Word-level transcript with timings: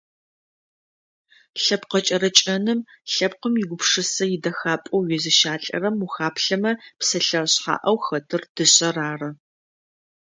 Лъэпкъ 1.63 1.89
гъэкӏэрэкӏэным, 1.91 2.79
лъэпкъым 3.13 3.53
игупшысэ 3.61 4.25
идэхапӏэм 4.35 4.95
уезыщалӏэрэм 5.05 5.95
ухаплъэмэ 6.05 6.71
псэлъэ 6.99 7.41
шъхьаӏэу 7.51 7.97
хэтыр- 8.05 8.41
дышъэр 8.55 8.97
ары. 9.11 9.29